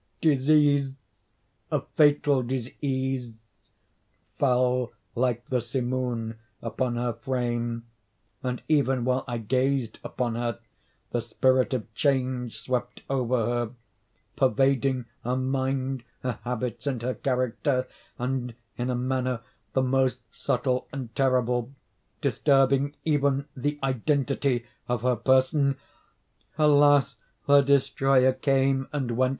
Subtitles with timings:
[0.19, 3.35] Disease—a fatal disease,
[4.39, 7.85] fell like the simoon upon her frame;
[8.41, 10.57] and, even while I gazed upon her,
[11.11, 13.71] the spirit of change swept over her,
[14.35, 17.87] pervading her mind, her habits, and her character,
[18.17, 19.41] and, in a manner
[19.73, 21.75] the most subtle and terrible,
[22.21, 25.77] disturbing even the identity of her person!
[26.57, 27.17] Alas!
[27.45, 29.29] the destroyer came and went!